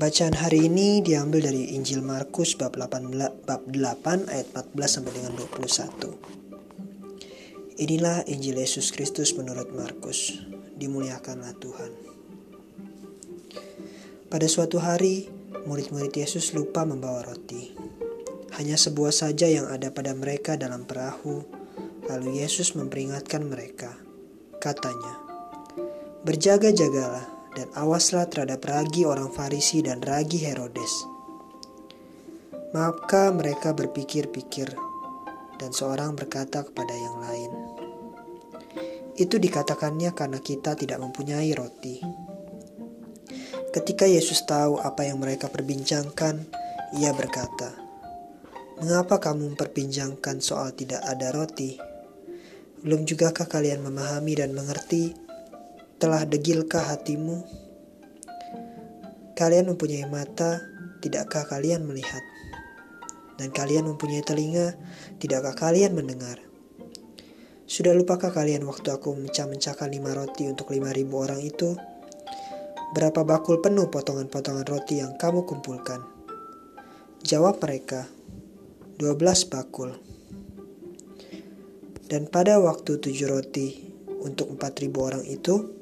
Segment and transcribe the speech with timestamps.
[0.00, 5.36] Bacaan hari ini diambil dari Injil Markus bab 8, bab 8 ayat 14 sampai dengan
[5.36, 7.84] 21.
[7.84, 10.40] Inilah Injil Yesus Kristus menurut Markus.
[10.80, 11.92] Dimuliakanlah Tuhan.
[14.32, 15.28] Pada suatu hari,
[15.68, 17.76] murid-murid Yesus lupa membawa roti.
[18.56, 21.44] Hanya sebuah saja yang ada pada mereka dalam perahu.
[22.08, 23.92] Lalu Yesus memperingatkan mereka.
[24.64, 25.20] Katanya,
[26.24, 31.06] "Berjaga-jagalah dan awaslah terhadap ragi orang Farisi dan ragi Herodes.
[32.70, 34.70] Maka mereka berpikir-pikir,
[35.58, 37.50] dan seorang berkata kepada yang lain,
[39.18, 41.98] "Itu dikatakannya karena kita tidak mempunyai roti."
[43.70, 46.46] Ketika Yesus tahu apa yang mereka perbincangkan,
[46.98, 47.74] ia berkata,
[48.82, 51.78] "Mengapa kamu memperbincangkan soal tidak ada roti?
[52.82, 55.29] Belum jugakah kalian memahami dan mengerti
[56.00, 57.44] telah degilkah hatimu?
[59.36, 60.64] Kalian mempunyai mata,
[61.04, 62.24] tidakkah kalian melihat?
[63.36, 64.80] Dan kalian mempunyai telinga,
[65.20, 66.40] tidakkah kalian mendengar?
[67.68, 71.76] Sudah lupakah kalian waktu aku memecah-mecahkan lima roti untuk lima ribu orang itu?
[72.96, 76.00] Berapa bakul penuh potongan-potongan roti yang kamu kumpulkan?
[77.20, 78.08] Jawab mereka,
[78.96, 80.00] dua belas bakul.
[82.08, 83.68] Dan pada waktu tujuh roti
[84.24, 85.79] untuk empat ribu orang itu,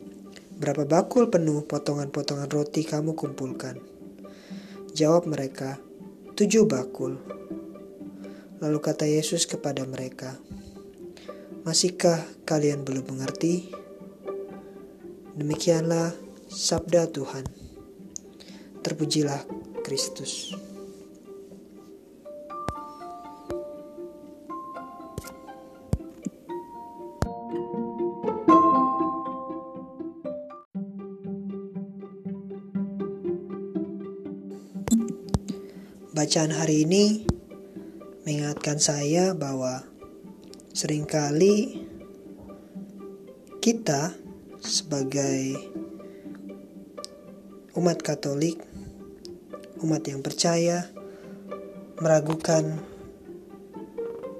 [0.58, 3.78] Berapa bakul penuh potongan-potongan roti kamu kumpulkan?
[4.90, 5.78] Jawab mereka,
[6.34, 7.14] tujuh bakul.
[8.58, 10.34] Lalu kata Yesus kepada mereka,
[11.62, 13.70] Masihkah kalian belum mengerti?
[15.38, 16.10] Demikianlah
[16.50, 17.46] sabda Tuhan.
[18.82, 19.46] Terpujilah
[19.86, 20.56] Kristus.
[36.18, 37.22] Bacaan hari ini
[38.26, 39.86] mengingatkan saya bahwa
[40.74, 41.86] sering kali
[43.62, 44.18] kita
[44.58, 45.54] sebagai
[47.78, 48.58] umat Katolik,
[49.78, 50.90] umat yang percaya,
[52.02, 52.82] meragukan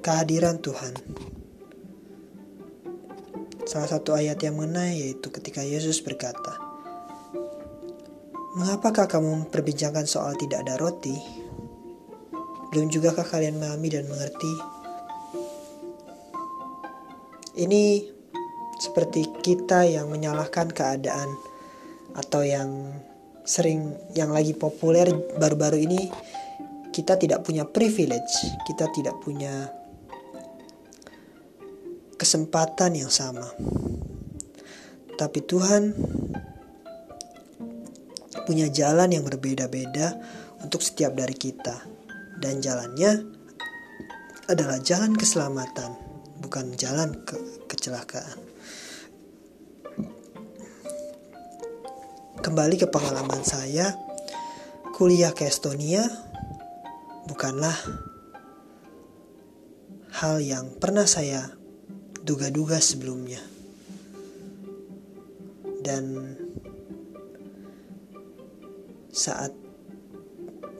[0.02, 0.98] kehadiran Tuhan.
[3.70, 6.58] Salah satu ayat yang mengenai yaitu ketika Yesus berkata,
[8.58, 11.46] Mengapakah kamu memperbincangkan soal tidak ada roti?
[12.68, 14.52] Belum jugakah kalian memahami dan mengerti?
[17.58, 18.04] Ini
[18.76, 21.32] seperti kita yang menyalahkan keadaan
[22.12, 22.92] atau yang
[23.48, 25.08] sering yang lagi populer
[25.40, 26.00] baru-baru ini
[26.92, 29.72] kita tidak punya privilege, kita tidak punya
[32.20, 33.48] kesempatan yang sama.
[35.16, 35.96] Tapi Tuhan
[38.44, 40.20] punya jalan yang berbeda-beda
[40.62, 41.97] untuk setiap dari kita
[42.38, 43.26] dan jalannya
[44.48, 45.92] adalah jalan keselamatan,
[46.40, 47.36] bukan jalan ke
[47.68, 48.38] kecelakaan.
[52.38, 53.92] Kembali ke pengalaman saya,
[54.96, 56.06] kuliah ke Estonia
[57.28, 57.76] bukanlah
[60.16, 61.52] hal yang pernah saya
[62.24, 63.42] duga-duga sebelumnya.
[65.84, 66.34] Dan
[69.12, 69.67] saat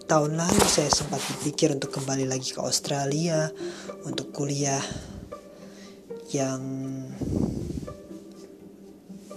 [0.09, 3.53] tahun lalu saya sempat berpikir untuk kembali lagi ke Australia
[4.09, 4.81] untuk kuliah
[6.33, 6.65] yang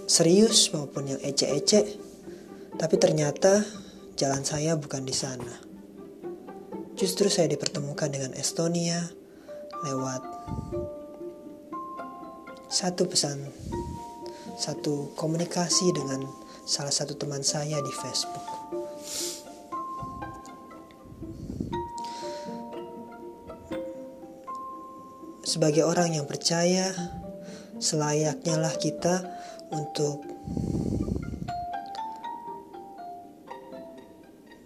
[0.08, 2.00] serius maupun yang ece-ece
[2.80, 3.60] tapi ternyata
[4.16, 5.60] jalan saya bukan di sana.
[6.96, 8.96] Justru saya dipertemukan dengan Estonia
[9.84, 10.24] lewat
[12.72, 13.44] satu pesan
[14.56, 16.24] satu komunikasi dengan
[16.64, 18.52] salah satu teman saya di Facebook
[25.52, 26.96] sebagai orang yang percaya,
[27.76, 29.20] selayaknya lah kita
[29.68, 30.24] untuk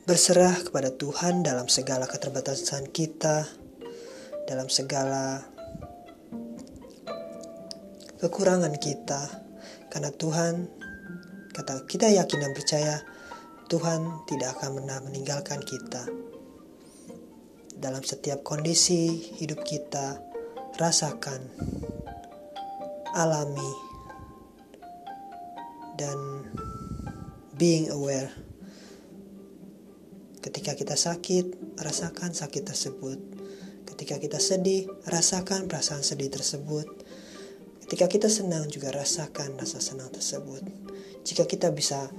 [0.06, 3.50] berserah kepada Tuhan dalam segala keterbatasan kita,
[4.46, 5.42] dalam segala
[8.22, 9.42] kekurangan kita,
[9.90, 10.70] karena Tuhan
[11.50, 12.94] kata kita yakin dan percaya
[13.66, 16.06] Tuhan tidak akan pernah meninggalkan kita.
[17.74, 20.35] Dalam setiap kondisi hidup kita
[20.76, 21.40] rasakan,
[23.16, 23.72] alami,
[25.96, 26.44] dan
[27.56, 28.28] being aware.
[30.44, 33.18] Ketika kita sakit, rasakan sakit tersebut.
[33.88, 36.86] Ketika kita sedih, rasakan perasaan sedih tersebut.
[37.88, 40.62] Ketika kita senang, juga rasakan rasa senang tersebut.
[41.24, 42.12] Jika kita bisa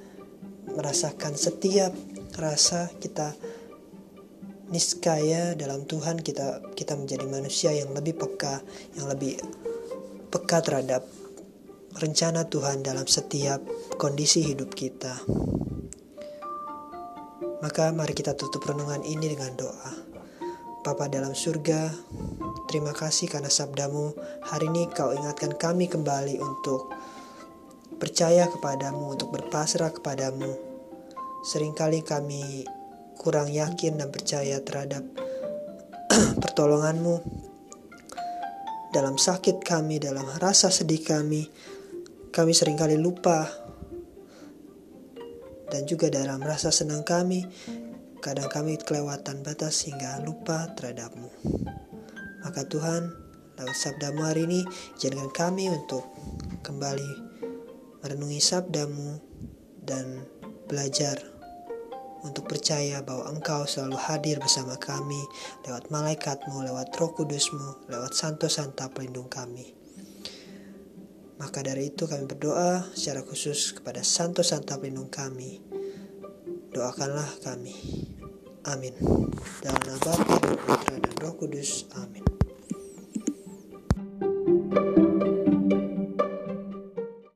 [0.74, 1.94] merasakan setiap
[2.36, 3.32] rasa kita
[4.68, 8.60] niskaya dalam Tuhan kita kita menjadi manusia yang lebih peka,
[9.00, 9.40] yang lebih
[10.28, 11.08] peka terhadap
[11.98, 13.64] rencana Tuhan dalam setiap
[13.98, 15.18] kondisi hidup kita.
[17.58, 19.92] Maka mari kita tutup renungan ini dengan doa.
[20.86, 21.90] Bapa dalam surga,
[22.70, 24.14] terima kasih karena sabdamu
[24.46, 26.94] hari ini kau ingatkan kami kembali untuk
[27.98, 30.54] percaya kepadamu, untuk berpasrah kepadamu.
[31.44, 32.64] Seringkali kami
[33.18, 35.04] kurang yakin dan percaya terhadap
[36.44, 37.20] pertolonganmu
[38.94, 41.46] dalam sakit kami, dalam rasa sedih kami,
[42.32, 43.46] kami sering kali lupa
[45.68, 47.44] dan juga dalam rasa senang kami,
[48.24, 51.28] kadang kami kelewatan batas hingga lupa terhadapmu.
[52.48, 53.12] Maka Tuhan,
[53.60, 54.64] lewat sabdamu hari ini,
[54.96, 56.08] jadikan kami untuk
[56.64, 57.12] kembali
[58.00, 59.20] merenungi sabdamu
[59.84, 60.24] dan
[60.72, 61.37] belajar
[62.26, 65.20] untuk percaya bahwa Engkau selalu hadir bersama kami
[65.66, 69.78] lewat malaikatmu, lewat roh kudusmu, lewat santo santa pelindung kami.
[71.38, 75.62] Maka dari itu kami berdoa secara khusus kepada santo santa pelindung kami.
[76.74, 77.78] Doakanlah kami.
[78.68, 78.92] Amin.
[79.64, 80.38] Dalam nama Bapa
[80.92, 81.88] dan dan Roh Kudus.
[81.96, 82.27] Amin.